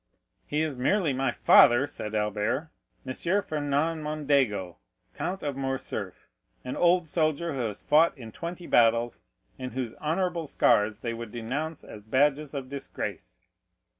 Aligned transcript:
"He 0.47 0.61
is 0.63 0.77
merely 0.77 1.13
my 1.13 1.29
father," 1.29 1.85
said 1.85 2.15
Albert—"M. 2.15 3.13
Fernand 3.43 4.03
Mondego, 4.03 4.77
Count 5.13 5.43
of 5.43 5.55
Morcerf, 5.55 6.27
an 6.63 6.75
old 6.75 7.07
soldier 7.07 7.53
who 7.53 7.59
has 7.67 7.83
fought 7.83 8.17
in 8.17 8.31
twenty 8.31 8.65
battles 8.65 9.21
and 9.59 9.73
whose 9.73 9.93
honorable 10.01 10.47
scars 10.47 10.97
they 10.97 11.13
would 11.13 11.31
denounce 11.31 11.83
as 11.83 12.01
badges 12.01 12.55
of 12.55 12.67
disgrace." 12.67 13.41